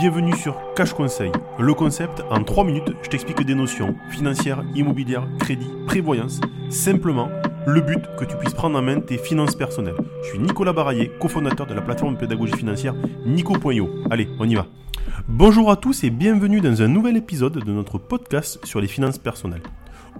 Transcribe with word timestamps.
Bienvenue 0.00 0.34
sur 0.34 0.56
Cash 0.74 0.94
Conseil. 0.94 1.30
Le 1.58 1.74
concept, 1.74 2.22
en 2.30 2.42
3 2.42 2.64
minutes, 2.64 2.94
je 3.02 3.10
t'explique 3.10 3.44
des 3.44 3.54
notions 3.54 3.94
financières, 4.08 4.64
immobilières, 4.74 5.28
crédit, 5.38 5.68
prévoyance. 5.86 6.40
Simplement, 6.70 7.28
le 7.66 7.82
but 7.82 8.00
que 8.18 8.24
tu 8.24 8.34
puisses 8.38 8.54
prendre 8.54 8.78
en 8.78 8.82
main 8.82 9.00
tes 9.00 9.18
finances 9.18 9.54
personnelles. 9.54 9.98
Je 10.22 10.30
suis 10.30 10.38
Nicolas 10.38 10.72
Baraillé, 10.72 11.10
cofondateur 11.20 11.66
de 11.66 11.74
la 11.74 11.82
plateforme 11.82 12.16
pédagogie 12.16 12.56
financière 12.56 12.94
Nico.io. 13.26 13.90
Allez, 14.10 14.26
on 14.38 14.48
y 14.48 14.54
va. 14.54 14.68
Bonjour 15.28 15.70
à 15.70 15.76
tous 15.76 16.02
et 16.02 16.08
bienvenue 16.08 16.62
dans 16.62 16.80
un 16.80 16.88
nouvel 16.88 17.18
épisode 17.18 17.62
de 17.62 17.70
notre 17.70 17.98
podcast 17.98 18.58
sur 18.64 18.80
les 18.80 18.88
finances 18.88 19.18
personnelles. 19.18 19.64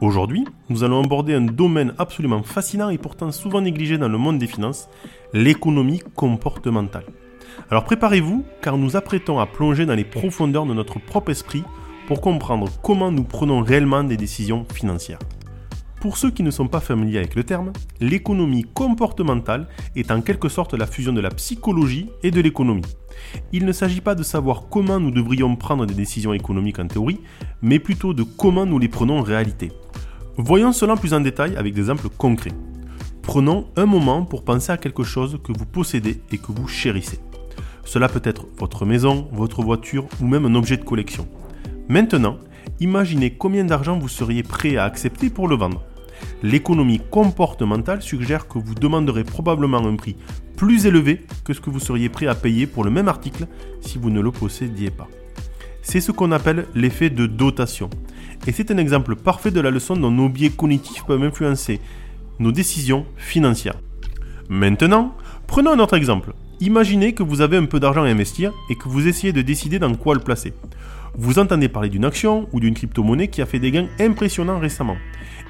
Aujourd'hui, 0.03 0.45
nous 0.69 0.85
allons 0.85 1.03
aborder 1.03 1.33
un 1.33 1.41
domaine 1.41 1.95
absolument 1.97 2.43
fascinant 2.43 2.91
et 2.91 2.99
pourtant 2.99 3.33
souvent 3.33 3.63
négligé 3.63 3.97
dans 3.97 4.11
le 4.11 4.19
monde 4.19 4.37
des 4.37 4.47
finances, 4.47 4.91
l'économie 5.33 6.03
comportementale. 6.15 7.05
Alors 7.71 7.85
préparez-vous 7.85 8.45
car 8.63 8.77
nous 8.79 8.97
apprêtons 8.97 9.39
à 9.39 9.47
plonger 9.47 9.87
dans 9.87 9.95
les 9.95 10.05
profondeurs 10.05 10.67
de 10.67 10.75
notre 10.75 10.99
propre 10.99 11.31
esprit 11.31 11.65
pour 12.07 12.21
comprendre 12.21 12.69
comment 12.83 13.13
nous 13.13 13.25
prenons 13.25 13.63
réellement 13.63 14.03
des 14.03 14.17
décisions 14.17 14.67
financières. 14.73 15.21
Pour 16.01 16.17
ceux 16.17 16.31
qui 16.31 16.43
ne 16.43 16.51
sont 16.51 16.67
pas 16.67 16.81
familiers 16.81 17.19
avec 17.19 17.35
le 17.35 17.45
terme, 17.45 17.73
l'économie 18.01 18.65
comportementale 18.65 19.69
est 19.97 20.11
en 20.11 20.23
quelque 20.23 20.49
sorte 20.49 20.73
la 20.73 20.87
fusion 20.87 21.13
de 21.13 21.21
la 21.21 21.29
psychologie 21.29 22.09
et 22.23 22.31
de 22.31 22.41
l'économie. 22.41 22.83
Il 23.53 23.67
ne 23.67 23.73
s'agit 23.73 24.01
pas 24.01 24.15
de 24.15 24.23
savoir 24.23 24.65
comment 24.71 24.99
nous 24.99 25.11
devrions 25.11 25.55
prendre 25.57 25.85
des 25.85 25.93
décisions 25.93 26.33
économiques 26.33 26.79
en 26.79 26.87
théorie, 26.87 27.21
mais 27.61 27.79
plutôt 27.79 28.15
de 28.15 28.23
comment 28.23 28.65
nous 28.65 28.79
les 28.79 28.89
prenons 28.89 29.19
en 29.19 29.23
réalité. 29.23 29.73
Voyons 30.39 30.73
cela 30.73 30.97
plus 30.97 31.13
en 31.13 31.21
détail 31.21 31.55
avec 31.57 31.75
des 31.75 31.81
exemples 31.81 32.09
concrets. 32.09 32.55
Prenons 33.21 33.67
un 33.77 33.85
moment 33.85 34.25
pour 34.25 34.43
penser 34.43 34.73
à 34.73 34.79
quelque 34.79 35.05
chose 35.05 35.39
que 35.45 35.53
vous 35.57 35.67
possédez 35.67 36.23
et 36.33 36.39
que 36.39 36.51
vous 36.51 36.67
chérissez. 36.67 37.21
Cela 37.85 38.09
peut 38.09 38.23
être 38.25 38.47
votre 38.59 38.85
maison, 38.87 39.29
votre 39.33 39.63
voiture 39.63 40.07
ou 40.21 40.27
même 40.27 40.47
un 40.47 40.55
objet 40.55 40.77
de 40.77 40.85
collection. 40.85 41.27
Maintenant, 41.89 42.39
imaginez 42.79 43.31
combien 43.31 43.65
d'argent 43.65 43.99
vous 43.99 44.09
seriez 44.09 44.43
prêt 44.43 44.77
à 44.77 44.85
accepter 44.85 45.31
pour 45.31 45.49
le 45.49 45.57
vendre. 45.57 45.83
L'économie 46.43 47.01
comportementale 47.11 48.03
suggère 48.03 48.49
que 48.49 48.59
vous 48.59 48.75
demanderez 48.75 49.25
probablement 49.25 49.87
un 49.87 49.97
prix 49.97 50.17
plus 50.57 50.87
élevé 50.87 51.25
que 51.45 51.55
ce 51.55 51.61
que 51.61 51.71
vous 51.71 51.81
seriez 51.81 52.09
prêt 52.09 52.27
à 52.27 52.35
payer 52.35 52.67
pour 52.67 52.85
le 52.85 52.91
même 52.91 53.09
article 53.09 53.47
si 53.81 53.99
vous 53.99 54.11
ne 54.11 54.21
le 54.21 54.31
possédiez 54.31 54.91
pas. 54.91 55.09
C'est 55.83 56.01
ce 56.01 56.13
qu'on 56.13 56.33
appelle 56.33 56.67
l'effet 56.75 57.11
de 57.11 57.27
dotation. 57.27 57.89
Et 58.47 58.53
c'est 58.53 58.71
un 58.71 58.79
exemple 58.79 59.17
parfait 59.17 59.51
de 59.51 59.61
la 59.61 59.71
leçon 59.71 59.97
dont 59.97 60.11
nos 60.11 60.29
biais 60.29 60.51
cognitifs 60.51 61.05
peuvent 61.05 61.23
influencer 61.23 61.81
nos 62.39 62.53
décisions 62.53 63.07
financières. 63.17 63.79
Maintenant, 64.49 65.15
prenons 65.47 65.73
un 65.73 65.79
autre 65.79 65.95
exemple. 65.95 66.33
Imaginez 66.63 67.15
que 67.15 67.23
vous 67.23 67.41
avez 67.41 67.57
un 67.57 67.65
peu 67.65 67.81
d'argent 67.81 68.03
à 68.03 68.09
investir 68.09 68.53
et 68.69 68.75
que 68.75 68.87
vous 68.87 69.09
essayez 69.09 69.33
de 69.33 69.41
décider 69.41 69.79
dans 69.79 69.95
quoi 69.95 70.15
le 70.15 70.21
placer. 70.21 70.53
Vous 71.17 71.39
entendez 71.39 71.71
parler 71.71 71.89
d'une 71.89 72.05
action 72.05 72.51
ou 72.53 72.61
d'une 72.61 72.75
crypto-monnaie 72.75 73.29
qui 73.29 73.41
a 73.41 73.47
fait 73.47 73.59
des 73.59 73.71
gains 73.71 73.89
impressionnants 73.99 74.59
récemment. 74.59 74.99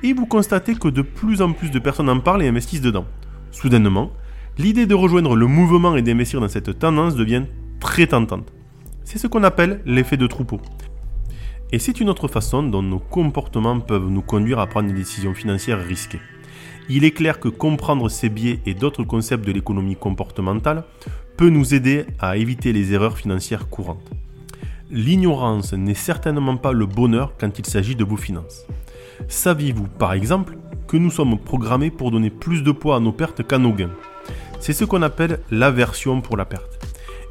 Et 0.04 0.12
vous 0.12 0.26
constatez 0.26 0.76
que 0.76 0.86
de 0.86 1.02
plus 1.02 1.42
en 1.42 1.52
plus 1.52 1.72
de 1.72 1.80
personnes 1.80 2.08
en 2.08 2.20
parlent 2.20 2.44
et 2.44 2.48
investissent 2.48 2.80
dedans. 2.80 3.06
Soudainement, 3.50 4.12
l'idée 4.56 4.86
de 4.86 4.94
rejoindre 4.94 5.34
le 5.34 5.48
mouvement 5.48 5.96
et 5.96 6.02
d'investir 6.02 6.40
dans 6.40 6.48
cette 6.48 6.78
tendance 6.78 7.16
devient 7.16 7.42
très 7.80 8.06
tentante. 8.06 8.52
C'est 9.02 9.18
ce 9.18 9.26
qu'on 9.26 9.42
appelle 9.42 9.80
l'effet 9.86 10.16
de 10.16 10.28
troupeau. 10.28 10.60
Et 11.72 11.80
c'est 11.80 12.00
une 12.00 12.08
autre 12.08 12.28
façon 12.28 12.62
dont 12.62 12.82
nos 12.82 13.00
comportements 13.00 13.80
peuvent 13.80 14.08
nous 14.08 14.22
conduire 14.22 14.60
à 14.60 14.68
prendre 14.68 14.86
des 14.86 14.94
décisions 14.94 15.34
financières 15.34 15.84
risquées. 15.84 16.20
Il 16.88 17.04
est 17.04 17.12
clair 17.12 17.38
que 17.38 17.48
comprendre 17.48 18.08
ces 18.08 18.28
biais 18.28 18.60
et 18.66 18.74
d'autres 18.74 19.04
concepts 19.04 19.46
de 19.46 19.52
l'économie 19.52 19.96
comportementale 19.96 20.84
peut 21.36 21.50
nous 21.50 21.74
aider 21.74 22.04
à 22.18 22.36
éviter 22.36 22.72
les 22.72 22.92
erreurs 22.92 23.16
financières 23.16 23.68
courantes. 23.68 24.10
L'ignorance 24.90 25.72
n'est 25.72 25.94
certainement 25.94 26.56
pas 26.56 26.72
le 26.72 26.84
bonheur 26.84 27.34
quand 27.38 27.58
il 27.58 27.66
s'agit 27.66 27.94
de 27.94 28.04
vos 28.04 28.16
finances. 28.16 28.66
Saviez-vous 29.28 29.86
par 29.86 30.12
exemple 30.12 30.56
que 30.88 30.96
nous 30.96 31.10
sommes 31.10 31.38
programmés 31.38 31.90
pour 31.90 32.10
donner 32.10 32.30
plus 32.30 32.62
de 32.62 32.72
poids 32.72 32.96
à 32.96 33.00
nos 33.00 33.12
pertes 33.12 33.46
qu'à 33.46 33.58
nos 33.58 33.72
gains? 33.72 33.92
C'est 34.58 34.72
ce 34.72 34.84
qu'on 34.84 35.02
appelle 35.02 35.40
l'aversion 35.50 36.20
pour 36.20 36.36
la 36.36 36.44
perte. 36.44 36.78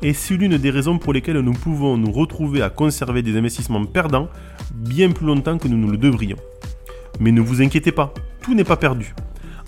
Et 0.01 0.13
c'est 0.13 0.38
l'une 0.38 0.57
des 0.57 0.69
raisons 0.69 0.97
pour 0.97 1.11
lesquelles 1.11 1.40
nous 1.41 1.51
pouvons 1.51 1.97
nous 1.97 2.11
retrouver 2.11 2.61
à 2.61 2.69
conserver 2.69 3.22
des 3.22 3.38
investissements 3.38 3.85
perdants 3.85 4.29
bien 4.73 5.11
plus 5.11 5.25
longtemps 5.25 5.57
que 5.57 5.67
nous 5.67 5.78
ne 5.78 5.91
le 5.91 5.97
devrions. 5.97 6.38
Mais 7.19 7.34
ne 7.34 7.41
vous 7.41 7.61
inquiétez 7.61 7.91
pas, 7.91 8.13
tout 8.49 8.55
n'est 8.55 8.63
pas 8.63 8.77
perdu. 8.77 9.13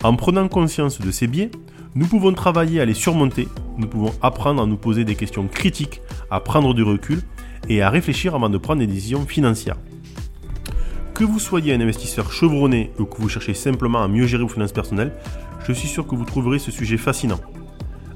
En 0.01 0.15
prenant 0.15 0.47
conscience 0.47 0.99
de 0.99 1.11
ces 1.11 1.27
biais, 1.27 1.51
nous 1.93 2.07
pouvons 2.07 2.33
travailler 2.33 2.81
à 2.81 2.85
les 2.85 2.95
surmonter, 2.95 3.47
nous 3.77 3.85
pouvons 3.85 4.11
apprendre 4.23 4.63
à 4.63 4.65
nous 4.65 4.75
poser 4.75 5.05
des 5.05 5.13
questions 5.13 5.47
critiques, 5.47 6.01
à 6.31 6.39
prendre 6.39 6.73
du 6.73 6.81
recul 6.81 7.21
et 7.69 7.83
à 7.83 7.91
réfléchir 7.91 8.33
avant 8.33 8.49
de 8.49 8.57
prendre 8.57 8.79
des 8.79 8.87
décisions 8.87 9.27
financières. 9.27 9.77
Que 11.13 11.23
vous 11.23 11.37
soyez 11.37 11.75
un 11.75 11.79
investisseur 11.79 12.31
chevronné 12.31 12.91
ou 12.97 13.05
que 13.05 13.21
vous 13.21 13.29
cherchez 13.29 13.53
simplement 13.53 14.01
à 14.01 14.07
mieux 14.07 14.25
gérer 14.25 14.41
vos 14.41 14.49
finances 14.49 14.71
personnelles, 14.71 15.13
je 15.67 15.73
suis 15.73 15.87
sûr 15.87 16.07
que 16.07 16.15
vous 16.15 16.25
trouverez 16.25 16.57
ce 16.57 16.71
sujet 16.71 16.97
fascinant. 16.97 17.39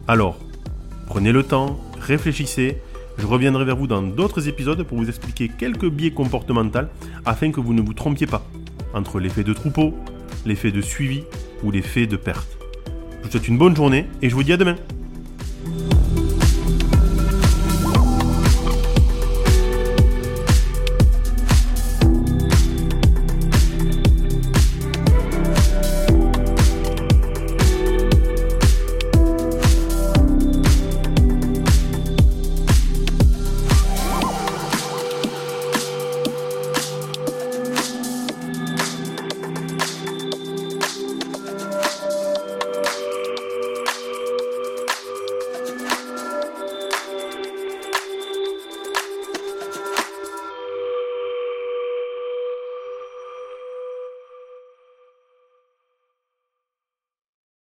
Alors, 0.07 0.39
prenez 1.05 1.31
le 1.31 1.43
temps, 1.43 1.79
réfléchissez, 1.99 2.81
je 3.19 3.27
reviendrai 3.27 3.65
vers 3.65 3.75
vous 3.75 3.85
dans 3.85 4.01
d'autres 4.01 4.47
épisodes 4.49 4.81
pour 4.81 4.97
vous 4.97 5.09
expliquer 5.09 5.47
quelques 5.47 5.89
biais 5.91 6.09
comportementaux 6.09 6.87
afin 7.23 7.51
que 7.51 7.59
vous 7.59 7.75
ne 7.75 7.83
vous 7.83 7.93
trompiez 7.93 8.25
pas 8.25 8.43
entre 8.95 9.19
l'effet 9.19 9.43
de 9.43 9.53
troupeau, 9.53 9.93
l'effet 10.45 10.71
de 10.71 10.81
suivi 10.81 11.23
ou 11.63 11.71
l'effet 11.71 12.07
de 12.07 12.17
perte. 12.17 12.57
Je 13.19 13.25
vous 13.25 13.31
souhaite 13.31 13.47
une 13.47 13.57
bonne 13.57 13.75
journée 13.75 14.05
et 14.21 14.29
je 14.29 14.35
vous 14.35 14.43
dis 14.43 14.53
à 14.53 14.57
demain. 14.57 14.75